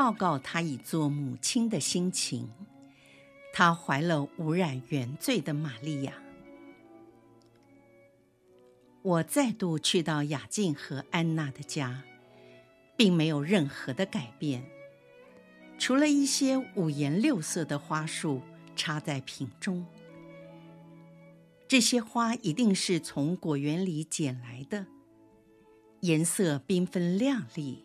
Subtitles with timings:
[0.00, 2.48] 报告她已做母亲的心情。
[3.52, 6.14] 她怀了无染原罪的玛利亚。
[9.02, 12.02] 我再度去到雅静和安娜的家，
[12.96, 14.64] 并没有任何的改变，
[15.78, 18.40] 除了一些五颜六色的花束
[18.74, 19.84] 插在瓶中。
[21.68, 24.86] 这些花一定是从果园里捡来的，
[26.00, 27.84] 颜色缤纷亮丽。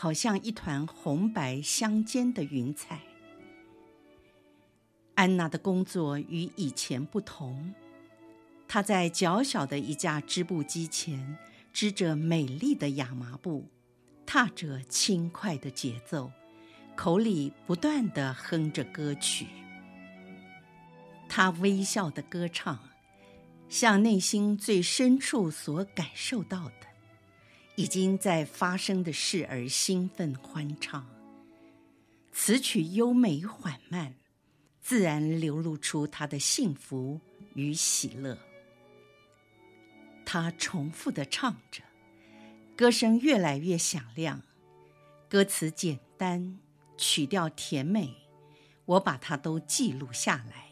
[0.00, 3.00] 好像一团红白相间的云彩。
[5.16, 7.74] 安娜的工作与以前不同，
[8.68, 11.36] 她在较小的一架织布机前
[11.72, 13.68] 织着美丽的亚麻布，
[14.24, 16.30] 踏着轻快的节奏，
[16.94, 19.48] 口里不断地哼着歌曲。
[21.28, 22.78] 她微笑的歌唱，
[23.68, 26.87] 像内心最深处所感受到的。
[27.78, 31.06] 已经在发生的事而兴奋欢唱，
[32.32, 34.16] 词曲优美缓慢，
[34.80, 37.20] 自然流露出他的幸福
[37.54, 38.36] 与喜乐。
[40.26, 41.84] 他重复地唱着，
[42.76, 44.42] 歌声越来越响亮，
[45.28, 46.58] 歌词简单，
[46.96, 48.12] 曲调甜美，
[48.86, 50.70] 我把它都记录下来。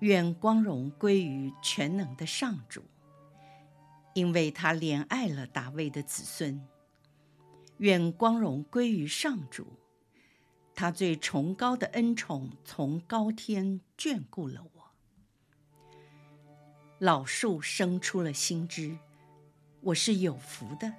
[0.00, 2.82] 愿光荣归于全能的上主。
[4.18, 6.66] 因为他怜爱了大卫的子孙，
[7.76, 9.78] 愿光荣归于上主。
[10.74, 14.90] 他最崇高的恩宠从高天眷顾了我。
[16.98, 18.98] 老树生出了新枝，
[19.82, 20.92] 我是有福的。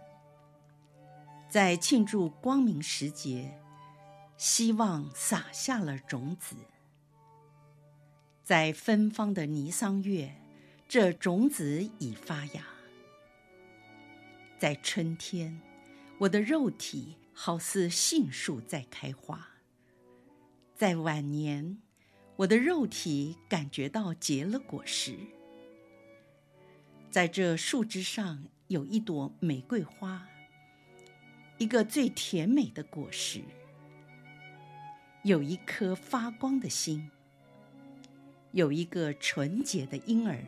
[1.50, 3.60] 在庆祝光明时节，
[4.38, 6.56] 希望撒下了种子。
[8.46, 10.34] 在芬芳的尼桑月，
[10.88, 12.79] 这种子已发芽。
[14.60, 15.62] 在春天，
[16.18, 19.38] 我的肉体好似杏树在开花；
[20.76, 21.78] 在晚年，
[22.36, 25.16] 我的肉体感觉到结了果实。
[27.10, 30.28] 在这树枝上有一朵玫瑰花，
[31.58, 33.42] 一个最甜美的果实，
[35.24, 37.10] 有一颗发光的心，
[38.52, 40.44] 有一个纯洁的婴儿。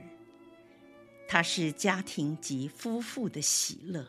[1.34, 4.06] 他是家庭及夫妇的喜乐。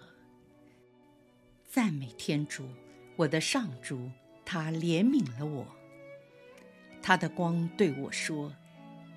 [1.70, 2.66] 赞美天主，
[3.14, 4.10] 我的上主，
[4.44, 5.64] 他怜悯了我。
[7.00, 8.52] 他的光对我说：“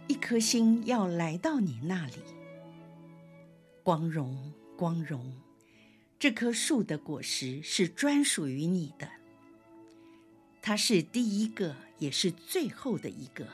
[0.08, 2.22] 一颗心要来到你那里。”
[3.82, 5.42] 光荣，光荣，
[6.20, 9.10] 这棵树的果实是专属于你的。
[10.62, 13.48] 它是第一个，也是最后的一个。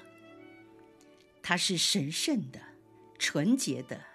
[1.42, 2.60] 它是神圣的，
[3.18, 4.11] 纯洁的。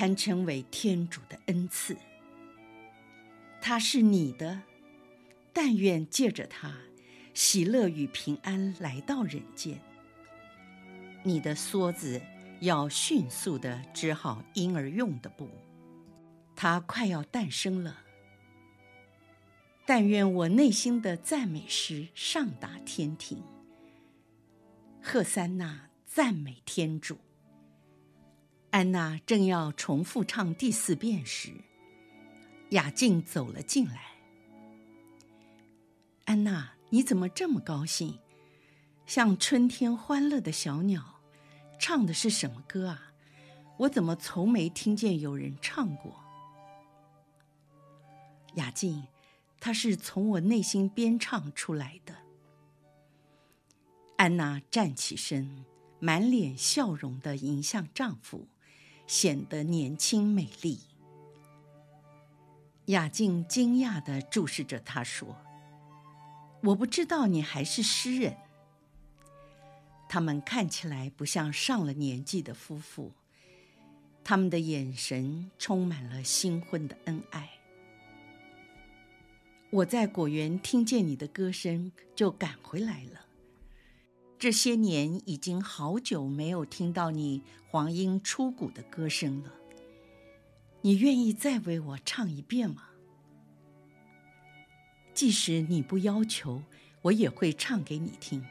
[0.00, 1.94] 堪称为天主的恩赐，
[3.60, 4.62] 他是你的，
[5.52, 6.74] 但愿借着他，
[7.34, 9.78] 喜乐与平安来到人间。
[11.22, 12.18] 你的梭子
[12.60, 15.50] 要迅速地织好婴儿用的布，
[16.56, 17.98] 他快要诞生了。
[19.84, 23.44] 但愿我内心的赞美诗上达天庭，
[25.02, 27.18] 赫珊那赞美天主。
[28.70, 31.52] 安娜正要重复唱第四遍时，
[32.70, 34.12] 雅静走了进来。
[36.26, 38.20] 安娜，你怎么这么高兴？
[39.06, 41.20] 像春天欢乐的小鸟，
[41.80, 43.12] 唱的是什么歌啊？
[43.78, 46.22] 我怎么从没听见有人唱过？
[48.54, 49.08] 雅静，
[49.58, 52.14] 它是从我内心编唱出来的。
[54.16, 55.64] 安娜站起身，
[55.98, 58.46] 满脸笑容地迎向丈夫。
[59.10, 60.78] 显得年轻美丽。
[62.84, 65.36] 雅静惊讶地注视着他，说
[66.62, 68.36] ：“我不知道你还是诗人。”
[70.08, 73.10] 他们看起来不像上了年纪的夫妇，
[74.22, 77.50] 他们的眼神充满了新婚的恩爱。
[79.70, 83.26] 我在果园听见你的歌声，就赶回来了。
[84.40, 89.52] 这些年已经好久没有听到你黄莺出谷的歌声了。
[90.80, 92.84] 你愿意再为我唱一遍吗？
[95.12, 96.62] 即使你不要求，
[97.02, 98.42] 我也会唱给你听。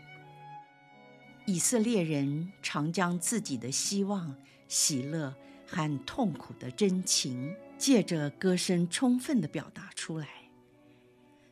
[1.47, 4.35] 以色列人常将自己的希望、
[4.67, 5.33] 喜乐
[5.65, 10.27] 和痛苦的真情，借着歌声充分地表达出来。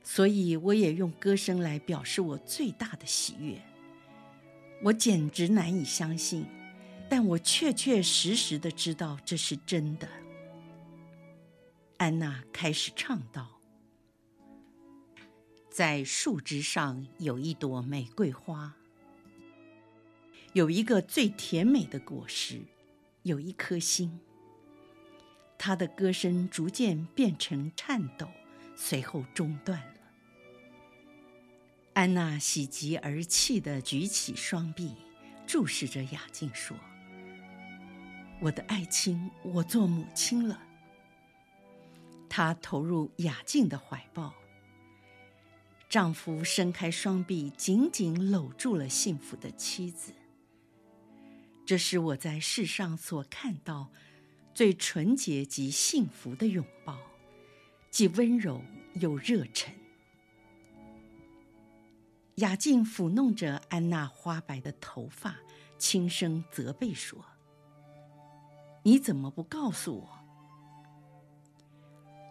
[0.04, 3.60] 所以，我也用歌声来表示我最大的喜悦。
[4.83, 6.45] 我简直难以相信，
[7.09, 10.07] 但我确确实实地知道这是真的。
[11.97, 13.59] 安娜开始唱道
[15.69, 18.75] ：“在树枝上有一朵玫瑰花。”
[20.53, 22.62] 有一个最甜美的果实，
[23.24, 24.19] 有一颗心。
[25.57, 28.27] 他的歌声逐渐变成颤抖，
[28.75, 29.96] 随后中断了。
[31.97, 34.94] 安娜喜极而泣地举起双臂，
[35.47, 36.77] 注视着雅静说
[38.39, 40.61] ：“我的爱卿，我做母亲了。”
[42.29, 44.31] 她投入雅静的怀抱，
[45.89, 50.13] 丈夫伸开双臂，紧紧搂住了幸福的妻子。
[51.65, 53.91] 这是我在世上所看到
[54.53, 57.00] 最纯洁及幸福的拥抱，
[57.89, 58.61] 既温柔
[58.93, 59.73] 又热忱。
[62.38, 65.36] 雅静抚弄着安娜花白的头发，
[65.78, 67.24] 轻声责备说
[68.84, 70.10] ：“你怎么不告诉我？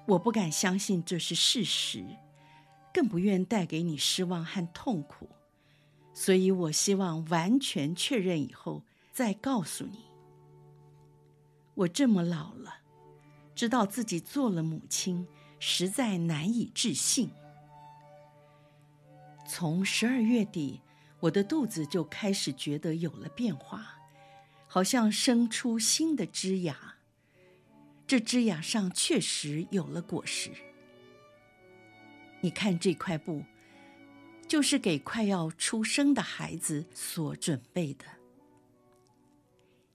[0.07, 2.05] 我不敢相信这是事实，
[2.93, 5.29] 更不愿带给你失望和痛苦，
[6.15, 8.83] 所以我希望完全确认以后。”
[9.17, 10.05] 再告诉你，
[11.73, 12.81] 我这么老了，
[13.55, 15.27] 知道自己做了母亲，
[15.59, 17.31] 实在难以置信。
[19.49, 20.81] 从十二月底，
[21.21, 23.99] 我的肚子就开始觉得有了变化，
[24.67, 26.97] 好像生出新的枝芽。
[28.07, 30.51] 这枝芽上确实有了果实。
[32.41, 33.43] 你看这块布，
[34.47, 38.05] 就是给快要出生的孩子所准备的。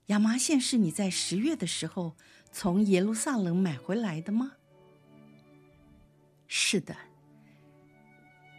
[0.06, 2.16] 亚麻线是你在十月的时候
[2.50, 4.52] 从耶路撒冷买回来的吗？
[6.48, 6.94] 是的，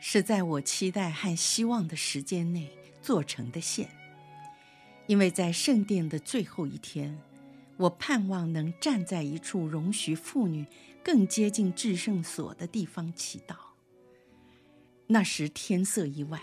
[0.05, 2.69] 是在我期待和希望的时间内
[3.01, 3.89] 做成的线，
[5.07, 7.17] 因为在圣殿的最后一天，
[7.77, 10.67] 我盼望能站在一处容许妇女
[11.01, 13.55] 更接近至圣所的地方祈祷。
[15.07, 16.41] 那时天色已晚，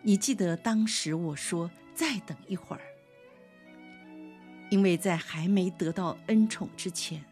[0.00, 2.82] 你记得当时我说再等一会儿。
[4.70, 7.22] 因为在还没得到恩宠之前，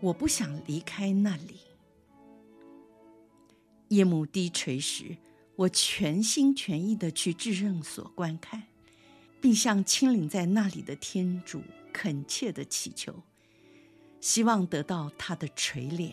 [0.00, 1.60] 我不想离开那里。
[3.88, 5.16] 夜幕低垂时，
[5.56, 8.64] 我全心全意地去至圣所观看，
[9.40, 13.22] 并向亲临在那里的天主恳切地祈求，
[14.20, 16.12] 希望得到他的垂怜。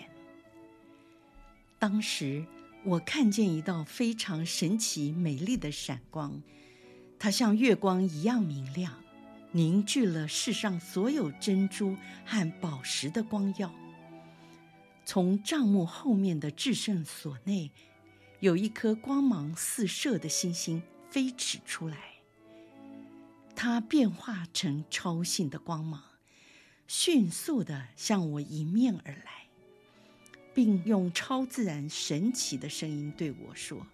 [1.79, 2.45] 当时
[2.83, 6.41] 我看见一道非常神奇美丽的闪光，
[7.17, 8.93] 它像月光一样明亮。
[9.53, 13.69] 凝聚了世上所有珍珠和宝石的光耀。
[15.03, 17.71] 从帐幕后面的至圣所内，
[18.39, 21.97] 有一颗光芒四射的星星飞驰出来。
[23.55, 26.01] 它变化成超性的光芒，
[26.87, 29.47] 迅速地向我迎面而来，
[30.53, 33.85] 并用超自然神奇的声音对我说：“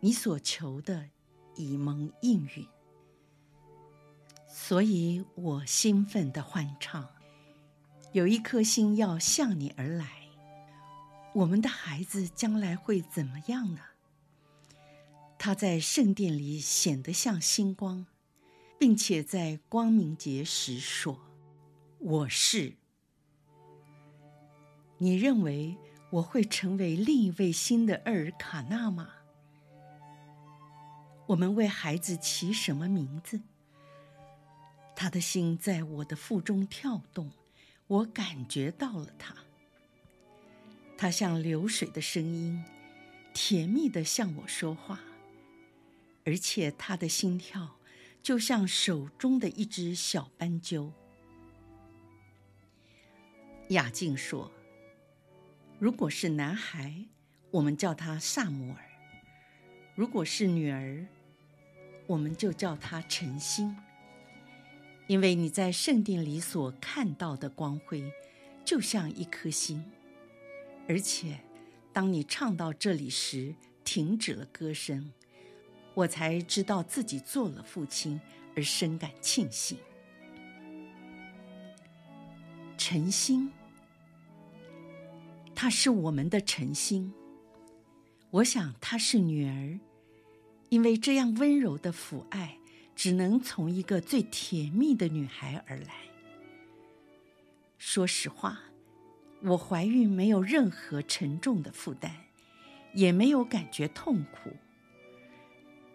[0.00, 1.10] 你所求的
[1.54, 2.66] 已蒙应允。”
[4.48, 7.08] 所以我兴奋地欢唱，
[8.12, 10.06] 有一颗心要向你而来。
[11.34, 13.80] 我们的孩子将来会怎么样呢？
[15.38, 18.06] 他在圣殿里显得像星光，
[18.78, 21.18] 并且在光明节时说
[21.98, 22.74] ：“我是。”
[24.98, 25.76] 你认为
[26.10, 29.08] 我会成为另一位新的厄尔卡纳吗？
[31.26, 33.40] 我们为孩子起什么名字？
[34.94, 37.30] 他的心在我的腹中跳动，
[37.92, 39.34] 我感觉到了他。
[40.96, 42.64] 他像流水的声音，
[43.34, 45.00] 甜蜜的向我说话，
[46.24, 47.76] 而且他的心跳
[48.22, 50.90] 就像手中的一只小斑鸠。
[53.68, 54.50] 雅静说
[55.78, 57.04] ：“如果是男孩，
[57.50, 58.80] 我们叫他撒母耳；
[59.94, 61.06] 如果是女儿，
[62.06, 63.76] 我们就叫他晨星。”
[65.06, 68.12] 因为你在圣殿里所看到的光辉，
[68.64, 69.84] 就像一颗星，
[70.88, 71.40] 而且，
[71.92, 73.54] 当你唱到这里时，
[73.84, 75.12] 停止了歌声，
[75.94, 78.20] 我才知道自己做了父亲，
[78.54, 79.76] 而深感庆幸。
[82.78, 83.52] 晨星，
[85.54, 87.12] 他是我们的晨星。
[88.30, 89.78] 我想他是女儿，
[90.70, 92.56] 因为这样温柔的抚爱，
[92.94, 95.94] 只能从一个最甜蜜的女孩而来。
[97.78, 98.60] 说实话，
[99.42, 102.12] 我怀孕没有任何沉重的负担，
[102.94, 104.50] 也没有感觉痛苦，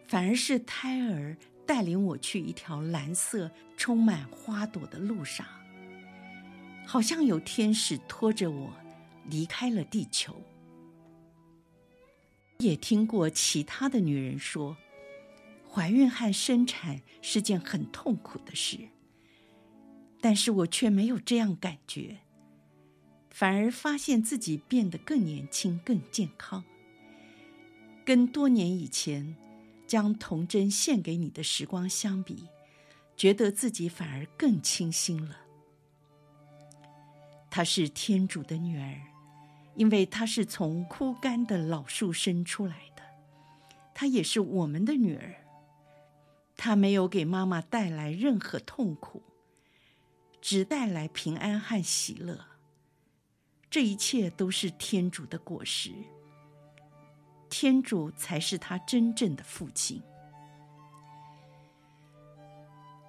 [0.08, 5.46] 反而是胎儿带领我去一条蓝色、充满花朵的路上。
[6.86, 8.74] 好像有天使拖着我
[9.26, 10.42] 离开了地球。
[12.60, 14.76] 也听过其他的女人说，
[15.70, 18.90] 怀孕和生产是件很痛苦的事，
[20.20, 22.18] 但是我却没有这样感觉，
[23.30, 26.64] 反而发现自己变得更年轻、更健康，
[28.04, 29.36] 跟多年以前
[29.86, 32.48] 将童真献给你的时光相比，
[33.16, 35.38] 觉得自己反而更清新了。
[37.52, 39.02] 她是天主的女儿，
[39.76, 43.04] 因为她是从枯干的老树生出来的。
[43.94, 45.36] 她也是我们的女儿。
[46.58, 49.22] 他没有给妈妈带来任何痛苦，
[50.42, 52.46] 只带来平安和喜乐。
[53.70, 55.92] 这一切都是天主的果实。
[57.50, 60.02] 天主才是他真正的父亲。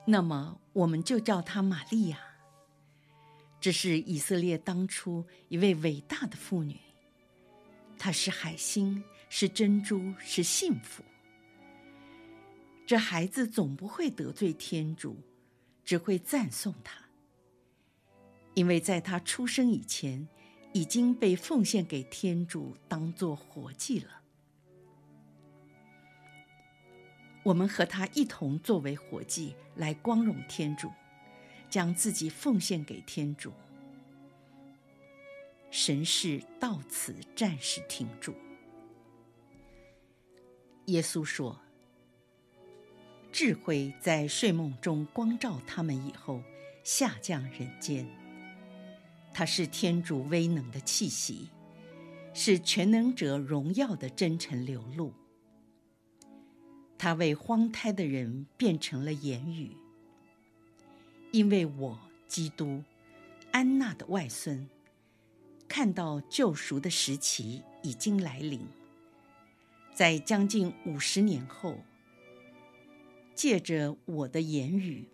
[0.06, 2.18] 那么，我们就叫她玛利亚。
[3.60, 6.78] 这是以色列当初一位伟大的妇女，
[7.98, 11.02] 她是海星，是珍珠，是幸福。
[12.88, 15.18] 这孩子总不会得罪天主，
[15.84, 17.04] 只会赞颂他，
[18.54, 20.26] 因为在他出生以前，
[20.72, 24.22] 已经被奉献给天主当做活祭了。
[27.42, 30.90] 我们和他一同作为活祭来光荣天主。
[31.70, 33.52] 将自己奉献给天主。
[35.70, 38.34] 神事到此暂时停住。
[40.86, 41.60] 耶稣说
[43.30, 46.42] ：“智慧在睡梦中光照他们以后，
[46.82, 48.06] 下降人间。
[49.32, 51.48] 他是天主威能的气息，
[52.34, 55.12] 是全能者荣耀的真诚流露。
[56.96, 59.76] 他为荒胎的人变成了言语。”
[61.30, 62.82] 因为我基督，
[63.52, 64.66] 安娜的外孙，
[65.68, 68.66] 看到救赎的时期已经来临，
[69.94, 71.76] 在将近五十年后，
[73.38, 75.08] 借着我的言语，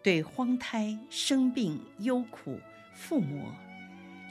[0.00, 2.60] 对荒胎、生病、忧苦、
[2.94, 3.52] 附魔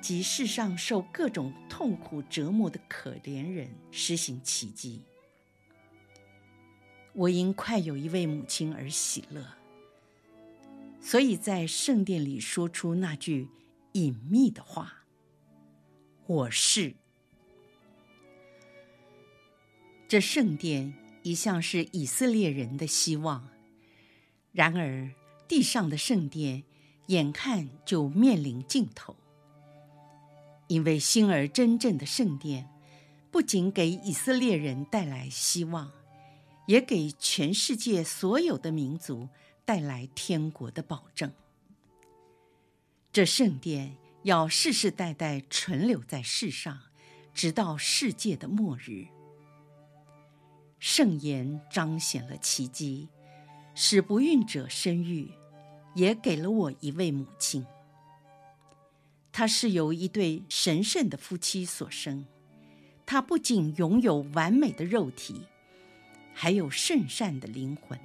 [0.02, 5.02] 及世上受各种痛苦折磨的可怜人施行奇迹。
[7.12, 9.46] 我因快有一位母亲而喜乐。
[11.02, 13.50] 所以在圣殿里说出那句
[13.92, 15.04] 隐秘的话
[16.26, 16.96] ：“我是。”
[20.08, 20.94] 这圣殿
[21.26, 23.50] 一向是以色列人的希望，
[24.52, 25.10] 然而
[25.48, 26.64] 地上的圣殿
[27.08, 29.16] 眼看就面临尽头，
[30.68, 32.70] 因为新而真正的圣殿
[33.32, 35.92] 不仅给以色列人带来希望，
[36.68, 39.28] 也给全世界所有的民族。
[39.68, 41.34] 带来天国的保证。
[43.12, 46.80] 这圣殿要世世代代存留在世上，
[47.34, 49.08] 直到世界的末日。
[50.88, 53.08] 圣言彰显了奇迹，
[53.74, 55.32] 使不孕者生育，
[55.96, 57.66] 也给了我一位母亲。
[59.32, 62.28] 她是由一对神圣的夫妻所生，
[63.04, 65.48] 她不仅拥有完美的肉体，
[66.36, 68.00] 还有圣善的灵魂。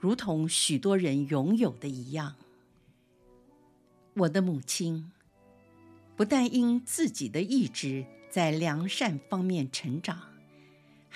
[0.00, 2.34] 如同许多人拥有的一样，
[4.14, 5.12] 我的母亲
[6.16, 10.20] 不但因自己的意志在良善方面成长，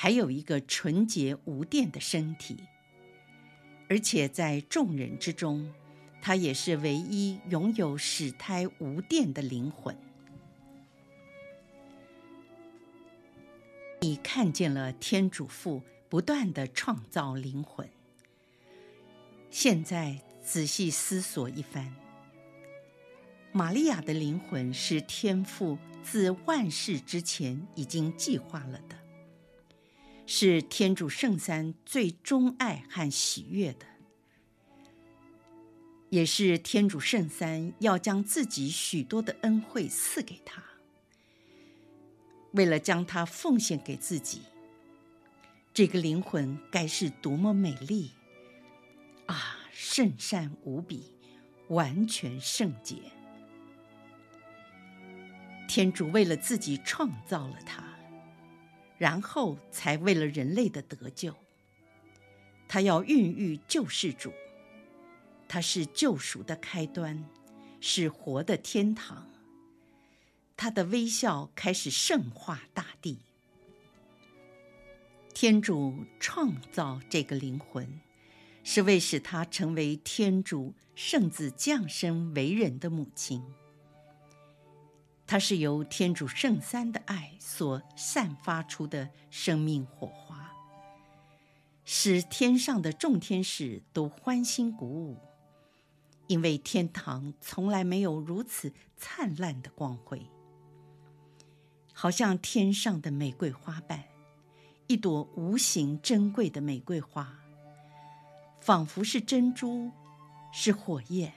[0.03, 2.57] 还有一个纯洁无玷的身体，
[3.87, 5.71] 而且在众人之中，
[6.23, 9.95] 她也是唯一拥有始胎无玷的灵魂。
[14.01, 17.87] 你看见了天主父不断地创造灵魂。
[19.51, 21.95] 现在仔细思索一番，
[23.53, 28.97] 玛利亚的灵魂是天父自万世之前已经计划了的，
[30.33, 33.87] 是天主圣三最钟爱和喜悦的，
[36.09, 40.63] 也是天主圣三要将自己许多的恩惠赐给他，
[42.53, 44.43] 为了将他奉献给自己，
[45.75, 48.13] 这个灵魂该是多么美丽！
[49.27, 51.13] 啊，圣善无比，
[51.71, 52.95] 完全圣洁。
[55.67, 57.83] 天主为了自己创造了他，
[59.01, 61.35] 然后才为了人类的得救。
[62.69, 64.31] 他要孕育救世主，
[65.49, 67.25] 他是救赎的开端，
[67.81, 69.27] 是活的天堂。
[70.55, 73.21] 他的微笑开始圣化大地。
[75.33, 78.01] 天主创造这个灵魂，
[78.63, 83.43] 是为使他成为天主圣子降生为人的母亲。
[85.31, 90.51] 它是由天主圣三的爱所散发出的生命火花。
[91.85, 95.17] 使天上的众天使都欢欣鼓舞，
[96.27, 100.27] 因为天堂从来没有如此灿烂的光辉，
[101.93, 104.03] 好像天上的玫瑰花瓣，
[104.89, 107.39] 一朵无形珍贵的玫瑰花，
[108.61, 109.93] 仿佛是珍珠，
[110.51, 111.33] 是火焰，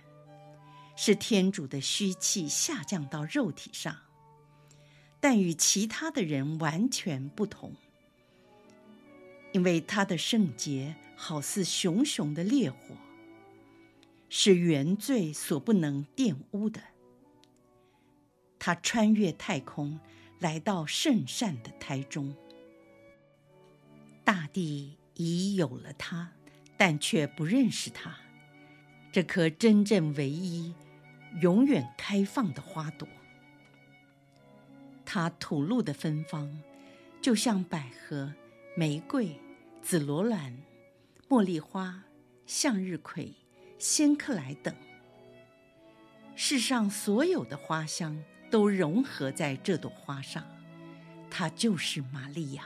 [0.95, 3.97] 是天主的虚气下降到肉体上，
[5.19, 7.73] 但与其他的人完全不同。
[9.51, 12.77] 因为他的圣洁好似熊熊的烈火，
[14.27, 16.81] 是原罪所不能玷污的。
[18.57, 19.99] 他穿越太空，
[20.39, 22.35] 来到圣善的胎中。
[24.23, 26.31] 大地已有了他，
[26.77, 28.22] 但却不认识他。
[29.13, 30.73] 这颗真正唯一、
[31.39, 33.07] 永远开放的花朵，
[35.05, 36.59] 它吐露的芬芳，
[37.21, 38.33] 就像百合。
[38.75, 39.39] 玫瑰、
[39.83, 40.57] 紫罗兰、
[41.29, 42.05] 茉莉花、
[42.47, 43.31] 向日葵、
[43.77, 44.75] 仙客来等，
[46.35, 50.43] 世上所有的花香都融合在这朵花上。
[51.29, 52.65] 它就是玛利亚，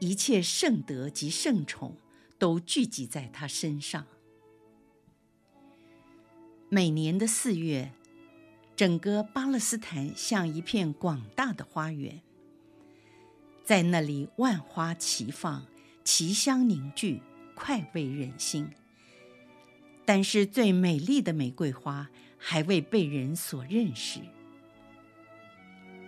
[0.00, 1.96] 一切圣德及圣宠
[2.38, 4.06] 都聚集在她身上。
[6.70, 7.92] 每年的四月，
[8.76, 12.20] 整个巴勒斯坦像一片广大的花园。
[13.64, 15.64] 在那里，万花齐放，
[16.04, 17.22] 奇香凝聚，
[17.54, 18.68] 快慰人心。
[20.04, 24.20] 但是，最美丽的玫瑰花还未被人所认识。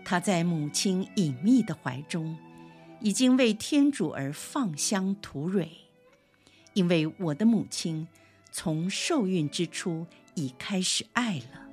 [0.05, 2.37] 她在母亲隐秘的怀中，
[3.01, 5.71] 已经为天主而放香吐蕊，
[6.75, 8.07] 因为我的母亲
[8.53, 10.07] 从受孕之初
[10.41, 11.69] 已开始爱了。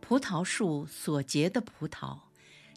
[0.00, 2.20] 葡萄树所结的葡萄。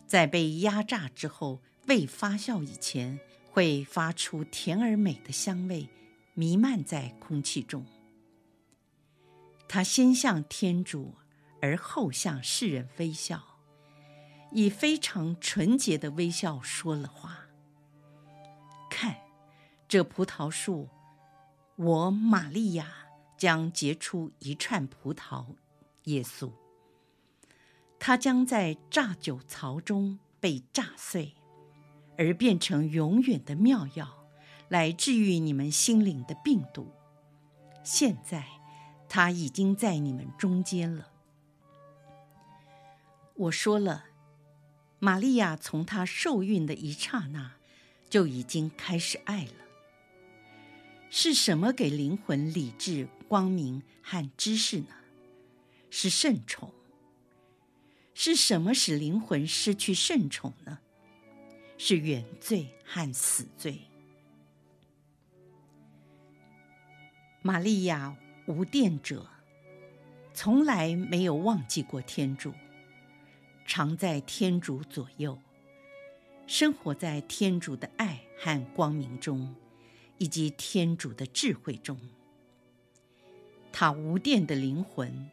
[0.06, 5.90] 在被压榨之后，未发酵以前，会发出甜而美的香味，
[6.36, 7.84] 弥漫在空气中。
[9.68, 11.16] 他先向天主，
[11.62, 13.42] 而后向世人微笑，
[14.52, 17.48] 以非常纯洁的微笑说了话。
[18.92, 19.16] 看，
[19.88, 20.90] 这葡萄树，
[21.76, 23.03] 我玛利亚
[23.44, 25.58] 将结出一串葡萄，
[26.06, 26.50] 耶稣。
[28.00, 31.36] 它将在榨酒槽中被榨碎，
[32.18, 34.30] 而变成永远的妙药，
[34.70, 36.94] 来治愈你们心灵的病毒。
[37.84, 38.48] 现在，
[39.10, 41.12] 它已经在你们中间了。
[43.36, 44.06] 我说了，
[45.00, 47.56] 玛利亚从她受孕的一刹那，
[48.10, 49.52] 就已经开始爱了。
[51.16, 54.88] 是什么给灵魂理智、光明和知识呢？
[55.92, 56.74] 是圣宠。
[58.16, 60.80] 是什么使灵魂失去圣宠呢？
[61.78, 63.82] 是原罪和死罪。
[67.44, 69.28] 玛利亚无玷者，
[70.34, 72.52] 从来没有忘记过天主，
[73.68, 75.38] 常在天主左右，
[76.48, 79.54] 生活在天主的爱和光明中，
[80.24, 82.00] 以及天主的智慧中。
[83.74, 85.30] 他无玷的灵魂。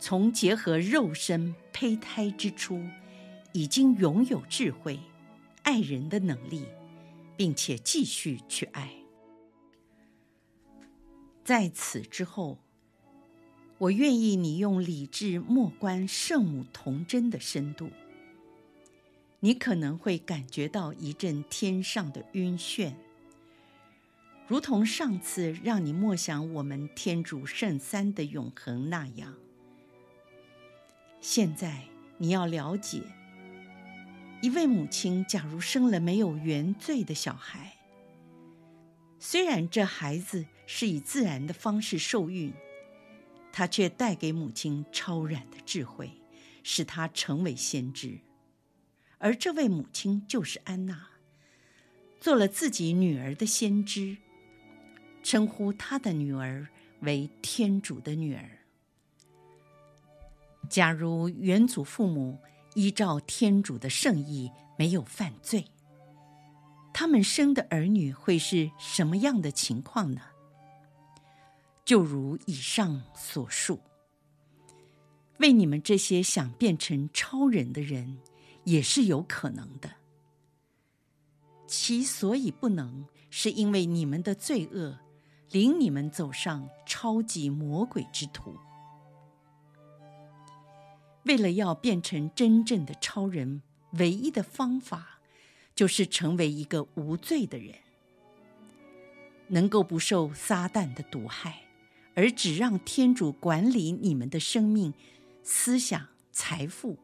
[0.00, 2.82] 从结合肉身胚胎之初，
[3.52, 4.98] 已经拥有智慧、
[5.62, 6.64] 爱人的能力，
[7.36, 8.92] 并且继续去爱。
[11.44, 12.58] 在此之后，
[13.78, 17.88] 我愿意你用理智默观圣母童真的深度，
[19.38, 22.94] 你可能会感觉到一阵天上的晕眩，
[24.52, 29.34] 如同上次让你默想我们天主圣三的永恒那样。
[31.22, 31.84] 现在
[32.18, 33.00] 你要了解，
[34.42, 37.78] 一位母亲假如生了没有原罪的小孩，
[39.18, 42.52] 虽然这孩子是以自然的方式受孕，
[43.52, 46.10] 她却带给母亲超然的智慧，
[46.62, 48.18] 使她成为先知。
[49.16, 51.08] 而这位母亲就是安娜，
[52.20, 54.18] 做了自己女儿的先知，
[55.22, 56.66] 称呼他的女儿
[57.00, 58.44] 为天主的女儿。
[60.68, 62.38] 假如原祖父母
[62.74, 65.66] 依照天主的圣意没有犯罪，
[66.92, 70.22] 他们生的儿女会是什么样的情况呢？
[71.84, 73.80] 就如以上所述，
[75.38, 78.18] 为你们这些想变成超人的人，
[78.64, 79.90] 也是有可能的。
[81.66, 84.98] 其所以不能，是因为你们的罪恶，
[85.52, 88.56] 领你们走上超级魔鬼之途。
[91.24, 93.62] 为了要变成真正的超人，
[93.92, 95.20] 唯一的方法，
[95.74, 97.76] 就是成为一个无罪的人，
[99.48, 101.62] 能够不受撒旦的毒害，
[102.14, 104.92] 而只让天主管理你们的生命、
[105.44, 106.98] 思想、财富，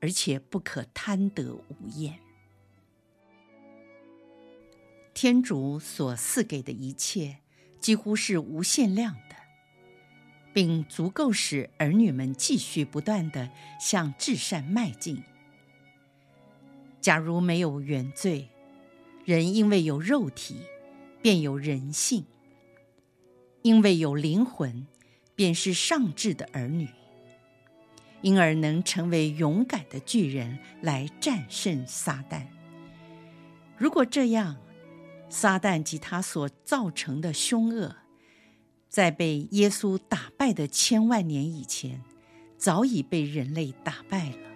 [0.00, 2.20] 而且不可贪得无厌。
[5.14, 7.38] 天主所赐给的一切，
[7.82, 9.34] 几乎是无限量的，
[10.54, 15.22] 并足够使儿女们继续不断地向至善迈进。
[17.00, 18.48] 假如没有原罪，
[19.24, 20.58] 人因为有肉体，
[21.20, 22.22] 便有人性；
[23.62, 24.86] 因为有灵魂，
[25.34, 26.88] 便是上智的儿女，
[28.20, 32.46] 因而能成为勇敢的巨人来战胜撒旦。
[33.76, 34.56] 如果这样，
[35.32, 37.96] 撒旦及他所造成的凶恶，
[38.90, 42.02] 在被耶稣打败的千万年以前，
[42.58, 44.51] 早已被人类打败了。